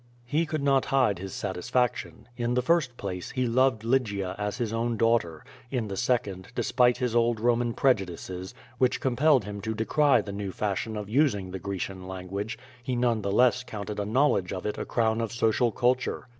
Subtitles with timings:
[0.25, 2.27] He could not hide his satisfaction.
[2.35, 6.97] In the first place, he loved Lygia as his own daughter; in the second, despite
[6.97, 11.59] his old Boman prejudices, which compelled him to decry the new fashion of using the
[11.59, 15.71] Grecian language, he none the less counted a knowledge of it a crown of social
[15.71, 16.27] culture.